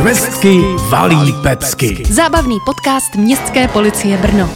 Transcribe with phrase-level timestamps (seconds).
[0.00, 0.60] Švestky
[0.90, 2.02] valí pecky.
[2.10, 4.50] Zábavný podcast Městské policie Brno.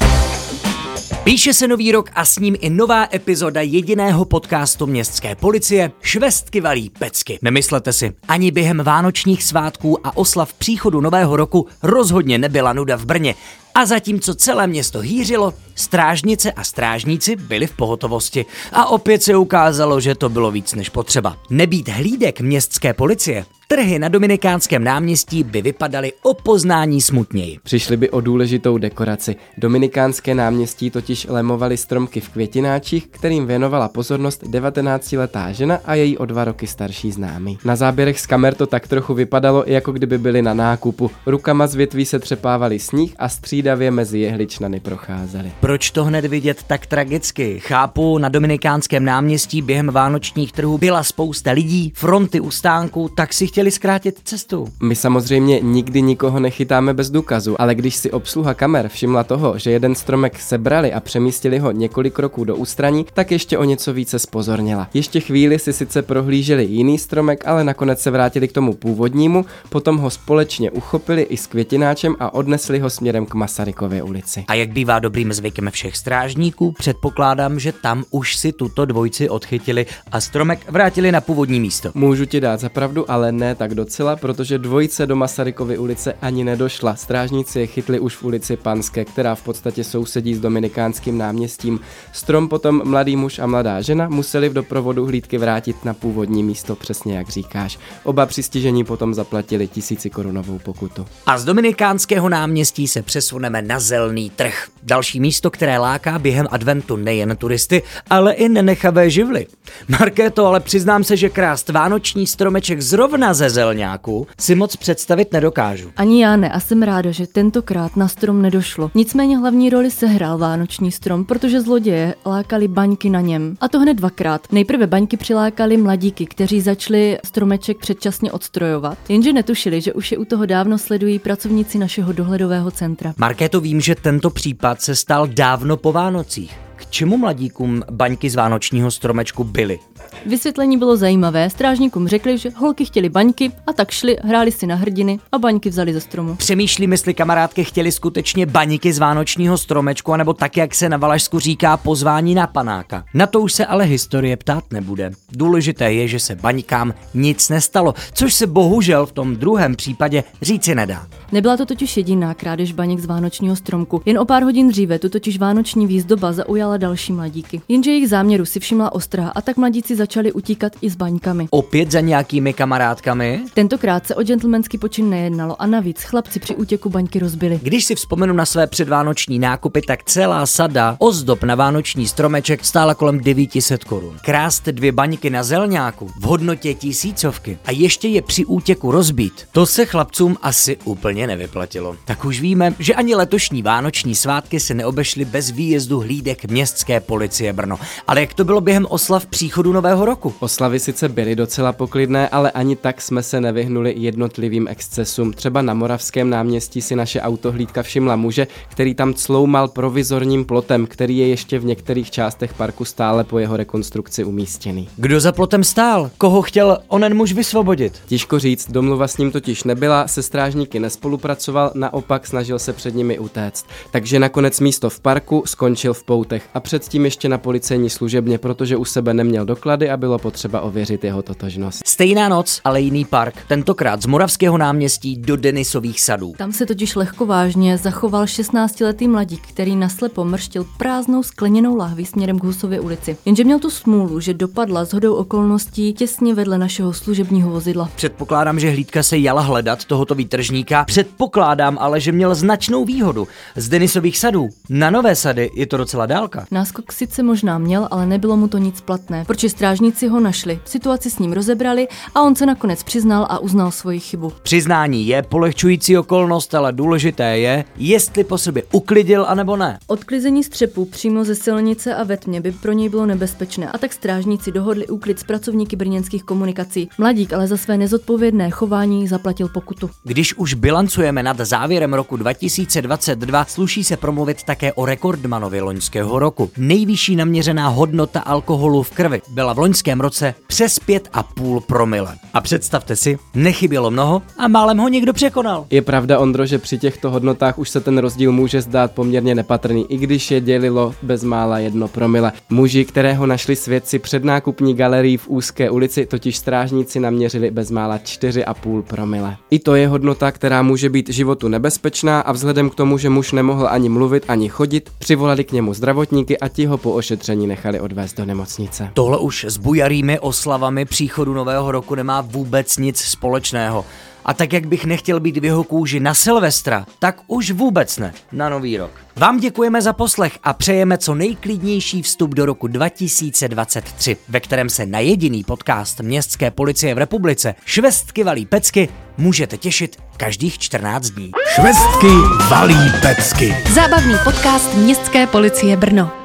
[1.25, 6.61] Píše se nový rok a s ním i nová epizoda jediného podcastu městské policie Švestky
[6.61, 7.39] valí pecky.
[7.43, 13.05] Nemyslete si, ani během vánočních svátků a oslav příchodu nového roku rozhodně nebyla nuda v
[13.05, 13.35] Brně.
[13.77, 18.47] A zatímco celé město hýřilo, strážnice a strážníci byli v pohotovosti.
[18.73, 21.37] A opět se ukázalo, že to bylo víc než potřeba.
[21.51, 27.59] Nebýt hlídek městské policie, trhy na Dominikánském náměstí by vypadaly o poznání smutněji.
[27.63, 29.37] Přišli by o důležitou dekoraci.
[29.59, 36.25] Dominikánské náměstí totiž lemovaly stromky v květináčích, kterým věnovala pozornost 19-letá žena a její o
[36.25, 37.59] dva roky starší známý.
[37.65, 41.11] Na záběrech z kamer to tak trochu vypadalo, jako kdyby byli na nákupu.
[41.27, 43.29] Rukama z větví se třepávali sníh a
[43.65, 45.53] střídavě mezi jehličnany procházeli.
[45.61, 47.61] Proč to hned vidět tak tragicky?
[47.61, 53.47] Chápu, na Dominikánském náměstí během vánočních trhů byla spousta lidí, fronty u stánku, tak si
[53.47, 54.69] chtěli zkrátit cestu.
[54.83, 59.71] My samozřejmě nikdy nikoho nechytáme bez důkazu, ale když si obsluha kamer všimla toho, že
[59.71, 64.19] jeden stromek sebrali a přemístili ho několik kroků do ústraní, tak ještě o něco více
[64.19, 64.89] spozornila.
[64.95, 69.99] Ještě chvíli si sice prohlíželi jiný stromek, ale nakonec se vrátili k tomu původnímu, potom
[69.99, 74.45] ho společně uchopili i s květináčem a odnesli ho směrem k Masarykově ulici.
[74.49, 79.87] A jak bývá dobrým zvykem všech strážníků, předpokládám, že tam už si tuto dvojici odchytili
[80.13, 81.91] a stromek vrátili na původní místo.
[81.95, 86.45] Můžu ti dát za pravdu, ale ne tak docela, protože dvojice do Masarykovy ulice ani
[86.45, 86.95] nedošla.
[86.95, 91.81] Strážníci je chytli už v ulici Panské, která v podstatě sousedí s Dominikánským náměstím.
[92.13, 96.77] Strom potom mladý muž a mladá žena museli v doprovodu hlídky vrátit na původní místo,
[96.77, 97.79] přesně jak říkáš.
[98.05, 101.07] Oba přistižení potom zaplatili tisíci korunovou pokutu.
[101.27, 103.03] A z Dominikánského náměstí se
[103.45, 104.69] přesuneme na Zelný trh.
[104.83, 109.47] Další místo, které láká během adventu nejen turisty, ale i nenechavé živly.
[109.89, 115.91] Markéto, ale přiznám se, že krást vánoční stromeček zrovna ze zelňáku si moc představit nedokážu.
[115.97, 118.91] Ani já ne a jsem ráda, že tentokrát na strom nedošlo.
[118.95, 123.57] Nicméně hlavní roli sehrál vánoční strom, protože zloděje lákali baňky na něm.
[123.61, 124.53] A to hned dvakrát.
[124.53, 130.25] Nejprve baňky přilákali mladíky, kteří začali stromeček předčasně odstrojovat, jenže netušili, že už je u
[130.25, 133.15] toho dávno sledují pracovníci našeho dohledového centra.
[133.35, 136.57] Markéto, vím, že tento případ se stal dávno po Vánocích.
[136.77, 139.79] K čemu mladíkům baňky z vánočního stromečku byly?
[140.27, 141.51] Vysvětlení bylo zajímavé.
[141.51, 145.71] Strážníkům řekli, že holky chtěli baňky a tak šli, hráli si na hrdiny a baňky
[145.71, 146.37] vzali ze stromu.
[146.37, 151.39] Přemýšlím, jestli kamarádky chtěli skutečně baníky z vánočního stromečku, anebo tak, jak se na Valašsku
[151.39, 153.05] říká, pozvání na panáka.
[153.15, 155.11] Na to už se ale historie ptát nebude.
[155.33, 160.75] Důležité je, že se baňkám nic nestalo, což se bohužel v tom druhém případě říci
[160.75, 161.07] nedá.
[161.35, 164.03] Nebyla to totiž jediná krádež baněk z vánočního stromku.
[164.05, 167.61] Jen o pár hodin dříve tu totiž vánoční výzdoba zaujala další mladíky.
[167.69, 171.47] Jenže jejich záměru si všimla ostrá a tak mladíci začali utíkat i s baňkami.
[171.51, 173.41] Opět za nějakými kamarádkami?
[173.55, 177.61] Tentokrát se o gentlemanský počin nejednalo a navíc chlapci při útěku baňky rozbili.
[177.63, 182.95] Když si vzpomenu na své předvánoční nákupy, tak celá sada ozdob na vánoční stromeček stála
[182.95, 184.17] kolem 900 korun.
[184.25, 189.67] Krást dvě baňky na zelňáku v hodnotě tisícovky a ještě je při útěku rozbít, to
[189.67, 191.97] se chlapcům asi úplně nevyplatilo.
[192.05, 197.53] Tak už víme, že ani letošní vánoční svátky se neobešly bez výjezdu hlídek městské policie
[197.53, 197.79] Brno.
[198.07, 200.35] Ale jak to bylo během oslav příchodu nového roku?
[200.41, 205.33] Oslavy sice byly docela poklidné, ale ani tak jsme se nevyhnuli jednotlivým excesům.
[205.33, 211.19] Třeba na Moravském náměstí si naše autohlídka všimla muže, který tam cloumal provizorním plotem, který
[211.19, 214.89] je ještě v některých částech parku stále po jeho rekonstrukci umístěný.
[214.97, 216.11] Kdo za plotem stál?
[216.19, 218.01] Koho chtěl onen muž vysvobodit?
[218.07, 223.19] Těžko říct, domluva s ním totiž nebyla, se strážníky nespolupracoval, naopak snažil se před nimi
[223.19, 223.67] utéct.
[223.91, 228.77] Takže nakonec místo v parku skončil v poutech a předtím ještě na policejní služebně, protože
[228.77, 231.87] u sebe neměl doklady a bylo potřeba ověřit jeho totožnost.
[231.87, 233.35] Stejná noc, ale jiný park.
[233.49, 236.33] Tentokrát z Moravského náměstí do Denisových sadů.
[236.39, 242.39] Tam se totiž lehko vážně zachoval 16-letý mladík, který naslepo mrštil prázdnou skleněnou lahví směrem
[242.39, 243.17] k Husově ulici.
[243.25, 247.91] Jenže měl tu smůlu, že dopadla shodou okolností těsně vedle našeho služebního vozidla.
[247.97, 250.85] Předpokládám, že hlídka se jala hledat tohoto výtržníka.
[250.95, 253.29] Předpokládám ale, že měl značnou výhodu.
[253.57, 256.47] Z Denisových sadů na Nové sady je to docela dálka.
[256.51, 261.11] Náskok sice možná měl, ale nebylo mu to nic platné, protože strážníci ho našli, situaci
[261.11, 264.33] s ním rozebrali a on se nakonec přiznal a uznal svoji chybu.
[264.43, 269.79] Přiznání je polehčující okolnost, ale důležité je, jestli po sobě uklidil anebo ne.
[269.87, 273.93] Odklizení střepu přímo ze silnice a ve tmě by pro něj bylo nebezpečné a tak
[273.93, 276.89] strážníci dohodli úklid s pracovníky brněnských komunikací.
[276.99, 279.91] Mladík ale za své nezodpovědné chování zaplatil pokutu.
[280.05, 286.51] Když už bilancujeme nad závěrem roku 2022, sluší se promluvit také o rekordmanovi loňského roku.
[286.57, 292.17] Nejvyšší naměřená hodnota alkoholu v krvi byla v loňském roce přes 5,5 promile.
[292.35, 295.67] A představte si, nechybělo mnoho a málem ho někdo překonal.
[295.71, 299.87] Je pravda, Ondro, že při těchto hodnotách už se ten rozdíl může zdát poměrně nepatrný,
[299.89, 302.33] i když je dělilo bezmála jedno promile.
[302.51, 308.83] Muži, kterého našli svědci před nákupní galerií v úzké ulici, totiž strážníci naměřili bezmála 4,5
[308.83, 309.37] promile.
[309.51, 313.33] I to je hodnota, která může být životu nebezpečná a vzhledem k tomu, že muž
[313.33, 317.81] nemohl ani mluvit, ani chodit, přivolali k němu zdravotníky a ti ho po ošetření nechali
[317.81, 318.91] odvést do nemocnice.
[318.95, 323.85] Tohle už s bujarými oslavami příchodu nového roku nemá vůbec nic společného.
[324.25, 328.15] A tak jak bych nechtěl být v jeho kůži na Silvestra, tak už vůbec ne
[328.33, 328.91] na Nový rok.
[329.17, 334.87] Vám děkujeme za poslech a přejeme co nejklidnější vstup do roku 2023, ve kterém se
[334.87, 341.31] na jediný podcast Městské policie v republice Švestky valí pecky můžete těšit každých 14 dní.
[341.55, 342.11] Švestky
[342.51, 343.57] valí pecky.
[343.75, 346.24] Zábavný podcast Městské policie Brno.